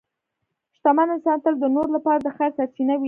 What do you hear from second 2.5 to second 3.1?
سرچینه وي.